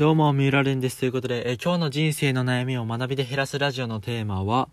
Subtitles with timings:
[0.00, 1.00] どうも、三浦蓮です。
[1.00, 4.70] ということで、え今日の人生の悩みを学びで減らすラジオのテーマは、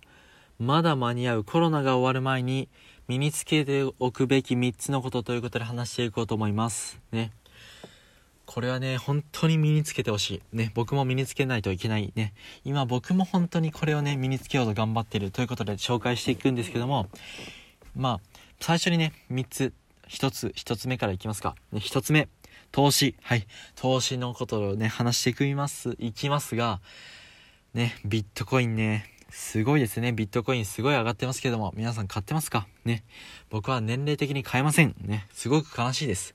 [0.57, 2.69] まだ間に合うコロナが終わる前に
[3.09, 7.01] 身につけておくべき3つのことということで話していこうと思います。
[7.11, 7.33] ね。
[8.45, 10.55] これはね、本当に身につけてほしい。
[10.55, 12.34] ね、僕も身につけないといけないね。
[12.64, 17.09] 今僕も本当にこれをね、身につけようと頑張ってるということで紹介していくんですけども、
[17.98, 18.20] まあ、
[18.62, 19.73] 最初にね、3つ、
[20.07, 21.57] 1つ、1つ目からいきますか。
[21.73, 22.30] ね、1つ目。
[22.71, 23.15] 投資。
[23.21, 23.47] はい。
[23.75, 26.81] 投資のことをね、話していきます、いきますが、
[27.73, 30.12] ね、ビットコインね、すごいですね。
[30.13, 32.67] ビットコインすごい上がってますけども、皆さん買ってますか？
[32.85, 33.03] ね。
[33.49, 34.95] 僕は年齢的に買えません。
[35.02, 35.27] ね。
[35.34, 36.34] すごく悲しいです。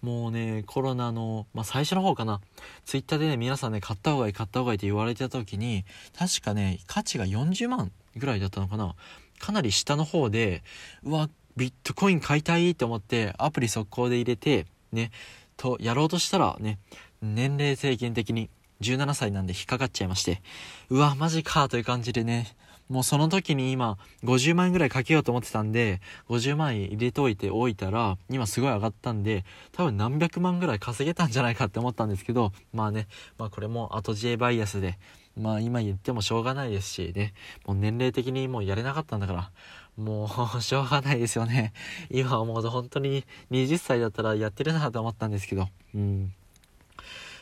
[0.00, 2.40] もうね、コロナの、まあ、最初の方かな。
[2.84, 5.84] ツイッターでね、皆さんね、買った方がいい、買った方がいいって言われてた時に、
[6.16, 8.94] 確かね、価値が40万ぐらいだったのかな。
[9.40, 10.62] かなり下の方で、
[11.02, 15.10] うわ、ビットコイン買いたいと思って、アプリ速攻で入れて、ね、
[15.58, 16.78] と、やろうとしたらね、
[17.20, 18.48] 年齢制限的に
[18.80, 20.40] 17歳なんで引っかかっちゃいまして、
[20.88, 22.56] うわ、マジかという感じでね、
[22.88, 34.98] もうその時に今、50万円ぐらいかけようと思ってたんで、50万円入れといておいたら、今すごい上がったんで、多分何百万ぐらい稼げたんじゃないかって思ったんですけど、まあね、まあこれも後知恵バイアスで、
[35.36, 37.34] まあ今言ってもしょうがないですしね、
[37.66, 39.50] もう年齢的にもうやれなかったんだから、
[39.98, 41.72] もうしょうがないですよね。
[42.08, 46.32] 今思うと本当に20歳だったらやってるなと思ったんですけど、うん。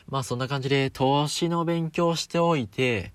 [0.09, 3.13] まあそんな感じで投資の勉強しておいて、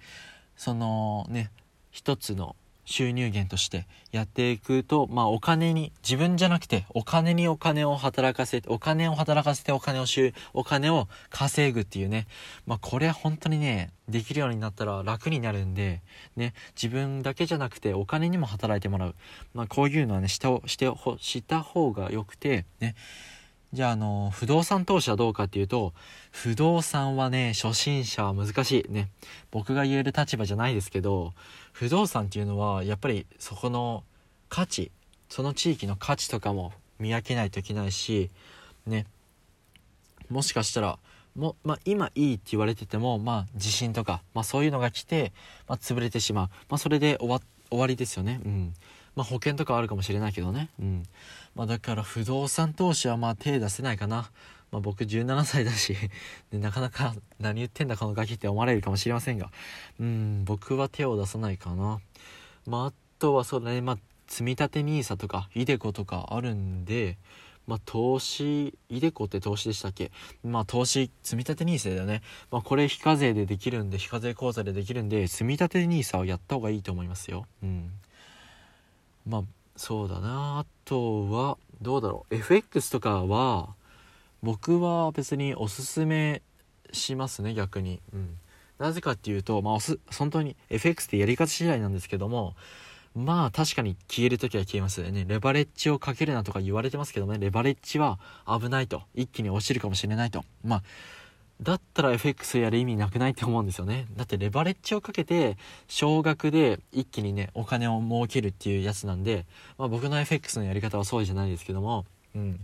[0.56, 1.50] そのね、
[1.90, 2.54] 一つの
[2.84, 12.26] 収入源としてやっていくと、まあお金に、自分じゃなくてお金にお金を働かせて、お金を働かせてお金を収、お金を稼ぐっていうね。
[12.66, 16.02] まあこれ本当にね、できるようになったら楽になるんで、
[16.36, 19.14] ね、自分だけじゃなくてお金にも働いてもらう。
[19.54, 22.94] まあこういうのはね、した、して、した方が良くて、ね。
[23.72, 25.94] じゃあ、あの、不動産投資はどうかっていうと、
[26.30, 28.92] 不動産はね、初心者は難しい。
[28.92, 29.08] ね。
[29.50, 31.32] 僕が言える立場じゃないですけど、
[31.72, 34.04] 不動産っていうのは、やっぱりそこの
[34.50, 34.90] 価値、
[35.30, 38.30] その地域の価値とかも見分けないといけないし、
[38.86, 39.06] ね。
[40.28, 40.98] もしかしたら、
[41.34, 45.32] もまあ、今いいって言われてても、まあ、地震とか、まあ、そういうのが来て、
[45.66, 46.48] まあ、潰れてしまう。
[46.68, 47.40] まあ、それで終わ
[47.70, 48.40] 終わりですよね。
[48.44, 48.74] うん。
[49.14, 50.70] まあ、保険とかあるかもしれないけどね。
[50.80, 51.02] うん。
[51.54, 54.30] まあ、だから不動産投資はまあ手出せないかな。
[54.70, 55.94] まあ、僕17歳だし
[56.50, 59.50] で、なかなか何言ってんだこのガキって思われるかもしれませんが、
[60.00, 62.00] うん、僕は手を出さないかな。
[62.66, 67.18] まあ、あとはそうだね、まあ、積立 NISA とか、イデコとかあるんで、
[67.66, 70.10] まあ、投資、イデコって投資でしたっけ？
[70.42, 72.22] まあ、投資、積立 NISA だよね。
[72.50, 77.46] まあ、これ非課税でできるんで、非課税口座でできるんで、積立 NISA をやった方がいいと思いますよ。
[77.62, 77.92] うん。
[79.26, 79.42] まあ、
[79.76, 80.60] そうだな。
[80.60, 82.34] あとはどうだろう。
[82.34, 83.74] FX とかは
[84.42, 86.42] 僕は別におすすめ
[86.92, 88.00] しますね逆に。
[88.12, 88.38] うん。
[88.78, 89.78] なぜかっていうとまあ
[90.16, 92.56] 本当に FX ってやり方次第なんですけども
[93.14, 95.24] まあ確かに消える時は消えますね。
[95.28, 97.38] レバレッジをかけるなとか言われてますけどね。
[97.38, 99.02] レバレッジは危ないと。
[99.14, 100.44] 一気に落ちるかもしれないと。
[100.64, 100.82] まあ
[101.62, 104.06] だったら FX やる意味なくないって思うんですよね。
[104.16, 105.56] だってレバレッジをかけて、
[105.86, 109.46] 少額で一気にね、お金を儲けるっていうやつなんで、
[109.78, 112.60] まあ僕の FX のやり方はそうじゃないですけども、うん。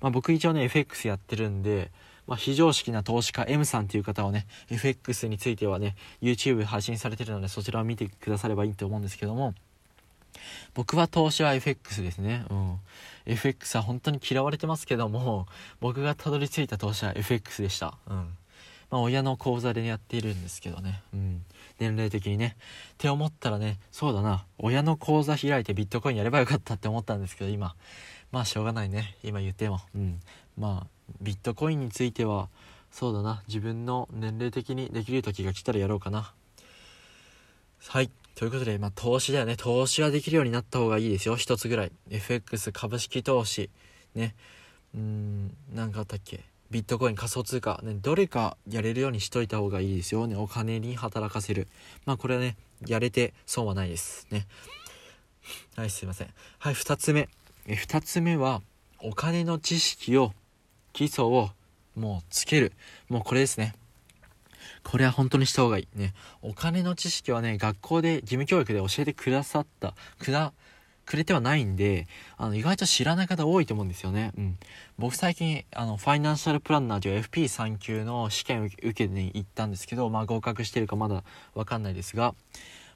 [0.00, 1.92] まあ僕一応ね、FX やってるんで、
[2.26, 9.54] まあ非常識な投資家 M さんっていう方はね、FX についてはね、YouTube 配信されてるのでそちらを見てくださればいいと思うんですけども、
[10.74, 12.44] 僕は投資は FX ですね。
[12.50, 12.76] うん。
[13.26, 15.46] FX は本当に嫌われてますけども、
[15.80, 17.98] 僕がたどり着いた投資は FX でした。
[18.08, 18.36] うん。
[18.90, 21.02] まあ、親の口座でやっているんですけどね。
[21.14, 21.44] うん。
[21.78, 22.56] 年齢的にね。
[22.92, 24.44] って思ったらね、そうだな。
[24.58, 27.74] 親の口座開いてビットコインやればよかったって思ったんですけど、今。
[28.32, 29.16] まあ、しょうがないね。
[29.22, 29.80] 今言っても。
[29.94, 30.20] うん。
[30.58, 30.86] まあ、
[31.20, 32.48] ビットコインについては、
[32.90, 33.42] そうだな。
[33.46, 36.32] 自分の年齢的にできる時が来たらやろうかな。
[37.86, 38.10] はい。
[38.40, 39.54] ということで、まあ、投資だよね。
[39.58, 41.36] 投資はできるようになった方がいいですよ。
[41.36, 41.92] 一つぐらい。
[42.08, 43.68] FX、株式投資。
[44.14, 44.34] ね。
[44.94, 46.40] うん、なんかあったっけ？
[46.70, 50.36] ビットコイン仮想通貨、ね、どれかやれるようにしといた方がいいですよね。
[50.36, 51.68] お金に働かせる。
[52.06, 52.56] まあこれはね、
[52.86, 54.26] やれて損はないです。
[54.30, 54.46] ね。
[55.76, 56.28] はい、すいません。
[56.60, 57.28] はい、二つ目。
[57.66, 58.62] え、二つ目は、
[59.00, 60.32] お金の知識を、
[60.94, 61.50] 基礎を、
[61.94, 62.72] もうつける。
[63.10, 63.74] もうこれですね。
[64.82, 65.98] これは本当にした方がいい。
[65.98, 66.14] ね。
[66.42, 70.52] お金の知識はね、学校で義務教育で教えてくださった、くだ、
[71.06, 74.30] くれてはないんで、あの、意外と知らない方多いと思うんですよね。
[74.36, 74.58] うん。
[74.96, 81.24] 僕最近、あの、ファイナンシャルプランナーという FP3 級の試験を受けに行ったんですけど、まあ合格してるかまだ
[81.54, 82.34] わかんないですが、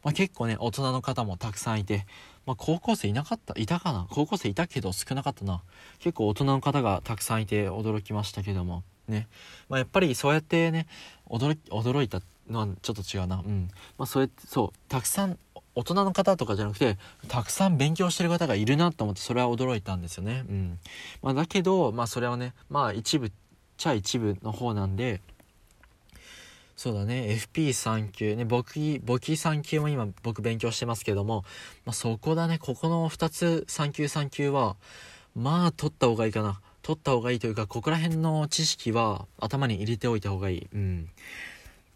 [0.04, 2.06] まあ結構ね、大人の方もたくさんいて、
[2.46, 4.06] まあ高校生いなかったいたかな？
[4.10, 5.62] 高校生いたけど少なかったな。
[5.98, 8.84] 結構大人の方がたくさんいて驚きましたけども。
[9.08, 9.28] ね。
[9.68, 10.86] まあやっぱりそうやってね、
[11.28, 13.36] 驚驚いたのはちょっと違うな。
[13.36, 13.68] うん。
[13.98, 15.38] まあそれそうたくさん
[15.74, 16.98] 大人の方とかじゃなくて
[17.28, 20.44] たくさん勉強してる方がいるなと思ってそれは驚いたんですよね。
[20.48, 20.78] うん。
[21.22, 23.30] まあだけどまあそれはねまあ一部
[23.76, 25.20] ちゃ一部の方なんで
[26.76, 31.44] そうだね FP3 級ね簿記簿記3級も今僕勉強してますけども、
[31.84, 34.76] まあ、そこだねここの2つ3級3級は
[35.34, 36.60] まあ取った方がいいかな。
[36.84, 40.68] 取った方がいいというかここら辺の知識は頭に入れておいた方がいい。
[40.72, 41.08] うん。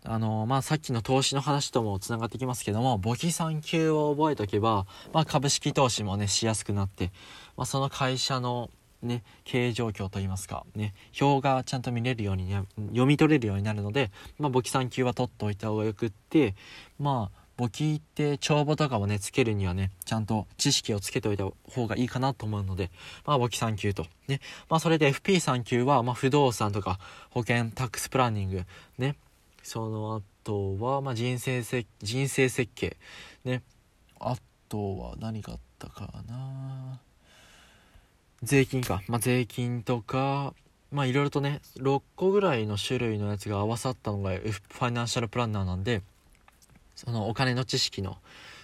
[0.05, 7.13] あのまあさっきの投資の話ともつながってきますけども簿記3級を覚えておけば、まあ、株式投資もねしやすくなって、
[7.57, 8.71] まあ、その会社の
[9.03, 16.57] ね、経営状況といいますか、ね、表がちゃんと見れるように、ね、読み取れるようになるので、まあ、簿記3級は取っておいた方がよくって、
[16.99, 22.93] まあ、簿記って帳簿とかをね、つけるにはね、ちゃんと知識をつけておいた方がいいかなと思うので、
[23.27, 24.07] まあ、簿記3級と。
[24.29, 24.41] ね。
[24.71, 27.01] まあ、それで FP3 級は、まあ、不動産とか、
[27.31, 28.65] 保険、タックスプランニング、
[28.97, 29.17] ね。
[29.65, 32.97] その後は、まあ、人生設、人生設計、
[33.45, 33.65] ね。
[34.21, 34.37] あ
[34.69, 37.01] とは何があったかな
[38.45, 39.03] 税金か。
[39.09, 40.55] まあ、税金とか、
[40.93, 46.03] まあいろいろとね、6個ぐらいの種類のやつが合わさったのがファイナンシャルプランナーなんで、
[46.99, 48.19] そのお金の知識の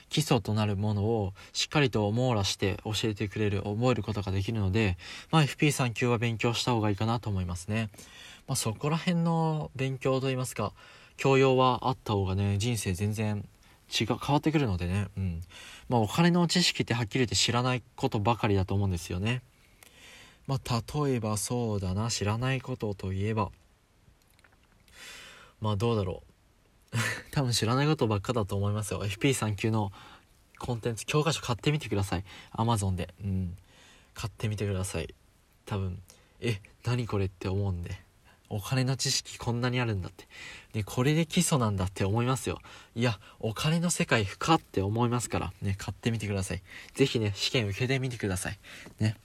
[0.09, 4.99] 基礎となるものをしっかりと網羅して教えてくれる、覚えることができるので、
[5.31, 7.91] まあ FP3 級は勉強した方がいいかなと思いますね。
[8.49, 10.73] まあそこら辺の勉強といいますか、
[11.17, 13.47] 教養はあった方がね、人生全然
[13.89, 15.41] 違う、変わってくるのでね、うん。
[15.89, 19.43] まあお金の知識ってはっきり言って知らないことばかりだと思うんですよね。
[20.47, 23.51] まあ、例えばそうだな知らないことといえば
[25.61, 26.34] まあどうだろう
[27.33, 29.93] 多分知らないことばっかだと思いますよ FP3 級の
[30.59, 33.57] コンテンツ教科書買ってみてください Amazon でうん
[34.15, 35.15] 買ってみてください
[35.67, 36.01] 多分
[36.41, 38.05] え何これって思うんで
[38.51, 40.29] お金の知識こんなにあるんだって。
[40.73, 42.61] で、これで基礎なんだって思いますよ。
[42.95, 46.63] いや、お金の世界深って思いますから、ね、買ってみてください。
[46.95, 48.59] 是非ね、試験受けてみてください。
[49.01, 49.17] ね。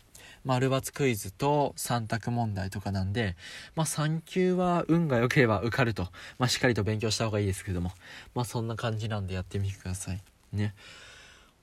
[0.44, 3.36] 丸抜クイズと3択問題とかなんで、
[3.76, 6.08] まあ3級は運が良ければ受かると、
[6.38, 7.92] まあしっかりと勉強した方がいいですけども、
[8.34, 10.22] まあそんな感じなんでやってみてください。
[10.54, 10.74] ね。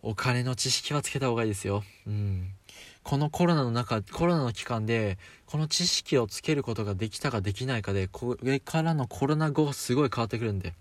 [0.02, 1.82] お金の知識はつけた方がいいですよ。
[2.06, 2.52] うん。
[3.02, 10.75] このコロナの中、コロナの期間で、この知識をつけることができたかできないかで、これからのコロナ後すごい変わってくるんで、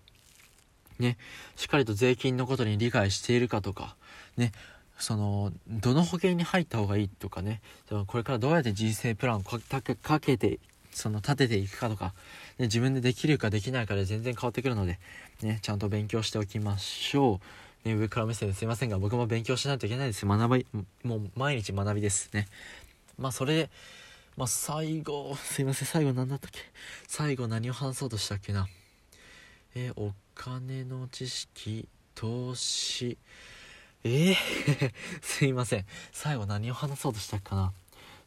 [1.00, 1.18] ね、
[1.56, 3.96] しっかりと税金のことに理解しているかとか、
[4.38, 4.54] ね、
[4.98, 7.62] そのどの保険に入った方がいいとかね。
[8.08, 9.60] これからどうやって人生プランをか
[10.20, 10.60] けて
[10.92, 12.14] その立てていくかとか、
[12.58, 14.98] ね、自分でできるかできないかで全然変わってくるので、
[15.42, 17.42] ね、ちゃんと勉強しておきましょ
[17.86, 20.26] う、ね、上から目線ですいませんが僕も勉強しないといけないです。
[20.26, 20.66] 学び
[21.04, 22.30] もう毎日学びです。
[22.34, 22.48] ね。
[23.20, 23.70] まあそれ
[24.38, 25.88] まあ最後すいません。
[25.88, 26.60] 最後何だったっけ？
[27.08, 28.68] 最後何を話そうとしたっけな？
[29.76, 33.18] え、お金の知識投資。
[34.08, 34.94] えー
[35.24, 35.86] すいません。
[36.12, 37.74] 最後何を話そうとしたっかな？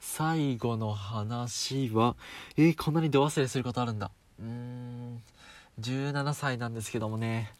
[0.00, 2.16] 最後の話は、
[2.56, 4.10] えー、こんなに度忘れすることあるんだ。
[4.40, 5.22] うーん、
[5.80, 7.52] 17歳なんですけどもね、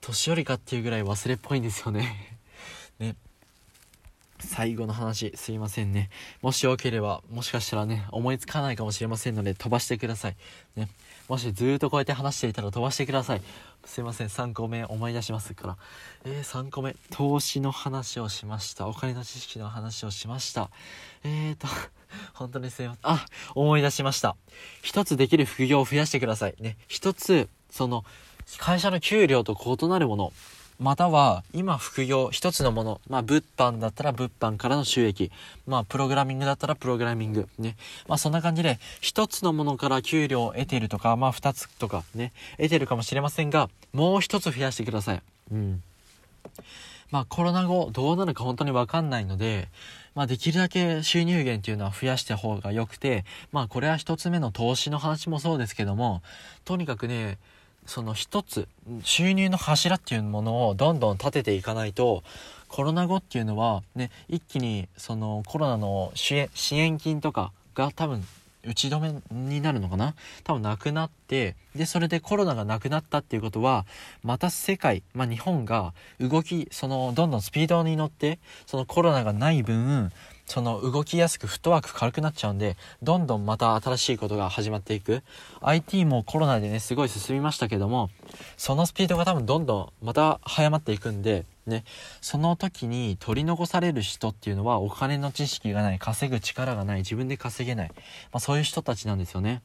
[0.00, 2.38] 年寄りかっていうぐらい忘れっぽいんですよね。
[2.98, 3.16] ね。
[4.40, 6.08] 最後の話、すいませんね。
[6.40, 10.36] もしよければ、もしかしたらね、思いつかないかもしれませんので、飛ばしてください。
[10.74, 10.88] ね。
[11.28, 13.42] もしずっとこうやって話していたら飛ばしてください。
[13.86, 15.76] すいません、3個目思い出しますから。
[16.24, 18.88] えー、3個目、投資の話をしました。
[18.88, 20.70] お金の知識の話をしました。
[21.22, 21.66] えーと、
[22.34, 23.00] 本当にすいません。
[23.02, 24.36] あ、思い出しました。
[24.82, 26.54] 一つできる副業を増やしてください。
[26.60, 26.76] ね。
[26.88, 28.04] 一つ、その、
[28.58, 30.32] 会社の給料と異なるもの。
[30.80, 33.00] または、今副業、一つのもの。
[33.08, 35.30] まあ、物販だったら物販からの収益。
[35.66, 37.48] まあ、プログラミングだったらプログラミング。
[37.58, 37.76] ね。
[38.08, 45.22] まあ、そんな感じで、一つのものから給料を得ているとか、まあ、二つとかね、得てるかもしれませんが、もう一つ増やしてください。
[45.52, 45.82] うん。
[47.10, 49.68] まあ、コロナ後、どうなるか本当にわかんないので、
[50.16, 56.22] まあ、できるだけ収入源っていうのは増やした方が良くて、まあ、これは一つ目の投資の話もそうですけども、
[56.64, 57.38] とにかくね、
[57.86, 58.68] その一つ
[59.02, 62.22] 収入の柱っていうものをどんどん立てていかないと
[62.68, 68.24] コロナ後っていうのはね一気にそのコロナの支援支援金とかが多分
[68.66, 70.14] 打ち止めになるのかな？
[70.42, 73.84] 多分なくなってでそれでコロナがなくなったっていうことは
[74.22, 80.10] また世界、まあ、日本が動きそのどんどんスピードに乗ってそのコロナがない分
[80.46, 85.22] その動きやすくフットワーク軽くなっちゃうんで、どんどんまた新しいことが始まっていく。
[85.60, 88.10] IT もコロナでね、すごい進みましたけども、
[88.56, 91.84] そのスピードが多分どんどんまた早まっていくんで、ね、
[92.20, 97.94] その時に取り残される人っていうのはお金の知識がない、稼ぐ力がない、自分で稼げない、ま
[98.34, 99.62] あ、そういう人たちなんですよね。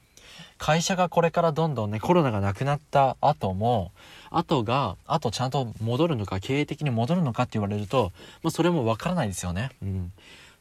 [0.58, 3.92] 会社がこれからどんどんね、コロナがなくなった後も、
[4.30, 8.12] 後が、あとちゃんと戻るのか、経営的に戻るのかって言われると、
[8.44, 9.72] まあそれもわからないですよね。
[9.82, 10.12] うん。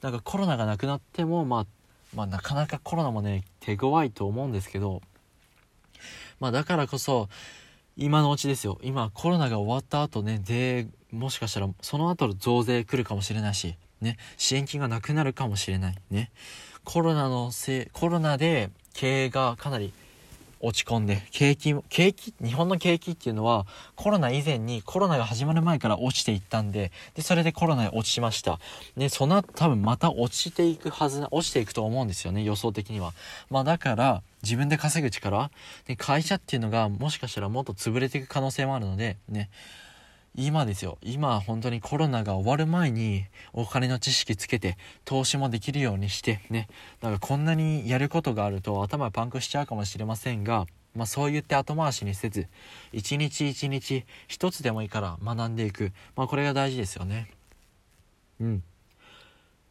[0.03, 1.67] なんかコロナがなくなっても、まあ、
[2.15, 5.03] まあなかなかコロナもね、手強いと思うんですけど、
[6.41, 7.29] まあだからこそ、
[7.97, 8.79] 今のうちですよ。
[8.83, 15.97] 今コロナが終わった後ね、で、もしかしたらその後増税来るかもしれないし、ね、支援金がなくなるかもしれない。
[16.11, 16.31] ね。
[16.85, 19.93] コロナのせい、コロナで経営がかなり
[20.61, 28.59] 落ち込んで、景気、景気、日本の景気っていうのはコロナ以前にコロナが始まる前から落ちていったんで、で、それでコロナに落ちました。
[28.97, 33.13] で、その後多分また落ちていくはずな、落ちていくと思うんですよね、予想的には。
[33.51, 35.51] まあだから、自分で稼ぐ力、
[35.87, 39.51] で、会社っていうのがもしかしたらもっと潰れていく可能性もあるので、ね、
[40.41, 40.99] 今ですよ。
[41.03, 46.69] 今本当にコロナが終わる前にお金の知識つけて投資もできるようにしてね。
[47.01, 52.47] だからこんなにやることがあると頭パンクしちゃうかもしれませんがまあ、そう言って後回しにせず
[52.93, 57.31] 一日一日一つでもいいから学んでいく、まあ、これが大事ですよね。
[58.41, 58.63] うん。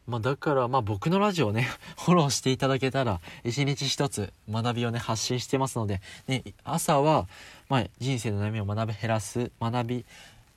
[0.06, 7.28] まあ、だからまあ僕のラジオをね フォローしていただけたら一日一つ学びをね発信してますので、ね、朝は、
[7.68, 10.06] ま、人生の悩みを学び減らす学び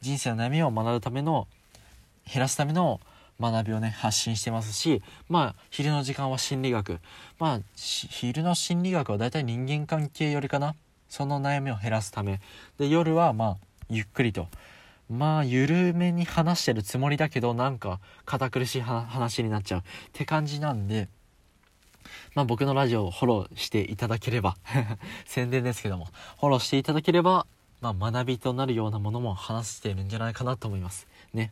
[0.02, 1.48] 人生の悩みを学ぶための
[2.32, 3.00] 減らすための
[3.40, 7.00] 学びをね発信してますしまあ昼の時間は心理学。
[7.40, 10.76] まあ昼の心理学はだいたい人間関係よりかな。
[11.08, 12.40] その悩みを減らすため。
[12.80, 13.58] で夜はまあ
[13.90, 14.48] ゆっくりと。
[15.10, 19.80] まあ緩めに話してるつもりだけどなんか堅苦しい話になっちゃう。
[19.82, 21.10] って感じなんで。
[22.34, 24.56] まあ僕のラジオをフォローしていただければ。
[25.26, 26.06] 宣伝ですけども。
[26.40, 27.46] フォローしていただければ
[27.82, 31.08] まあ、学びとなるようなものも話しているんじゃないかなと思います。
[31.34, 31.52] ね。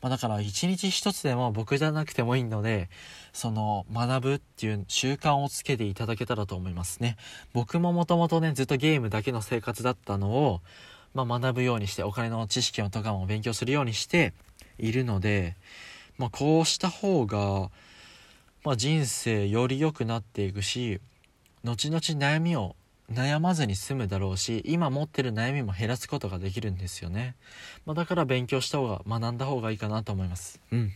[0.00, 2.88] まあ、だから一日一つでも僕じゃなくてもいいので、
[3.32, 7.16] その学ぶっていう習慣をつけていただけたらと思いますね。
[7.52, 10.60] 僕ももともとね、ずっとゲームだけの生活だったのを、
[11.12, 14.32] まあ、学ぶようにして、お金の知識とかも勉強するようにして
[14.78, 15.56] いるので、
[16.18, 17.70] まあ、こうした方が、
[18.62, 21.00] まあ、人生より良くなっていくし、
[21.64, 22.76] 後々悩みを
[23.12, 27.34] 悩まずに済むだろうし今持ってる悩みも減らすことができるんですよね、
[27.84, 30.92] まあ、だから勉強した方が学んだ方がいいかなと思いますうん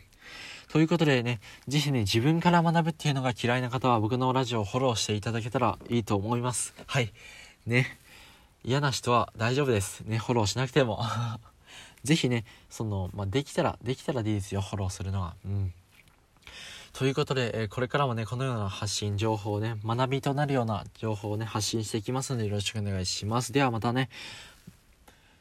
[0.68, 6.74] ということでね、ぜひね、自分から学ぶっていうのが嫌いな方は僕のラジオをフォローしていただけたらいいと思います。
[6.86, 7.10] はい。
[7.66, 7.98] ね。
[8.64, 10.02] 嫌な人は大丈夫です。
[10.02, 11.02] ね、フォローしなくても。
[12.04, 15.36] ぜひね、その、まあ、できたら、できたらでいいですよ、フォローするのは。
[15.46, 15.72] うん。
[16.92, 23.52] ということで、え、これからもね、このような発信情報をね、学びとなるような情報をね、発信していきますのでよろしくお願いします。
[23.52, 24.08] ではまたね、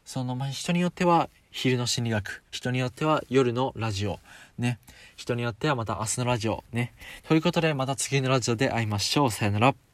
[0.06, 4.20] その、まあ、人によっては昼の心理学、人によっては夜のラジオ、
[4.58, 4.80] ね、
[5.16, 6.94] 人によってはまた明日のラジオ、ね。
[7.28, 9.32] ということで、また次のラジオで会いましょう。
[9.32, 9.87] さよなら。